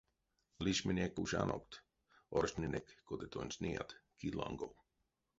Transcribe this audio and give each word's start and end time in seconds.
Лишменек 0.65 1.13
уш 1.23 1.31
анокт, 1.43 1.73
оршнинек, 2.37 2.87
кода 3.07 3.27
тонсь 3.33 3.59
неят, 3.63 3.89
ки 4.17 4.27
лангов. 4.39 4.73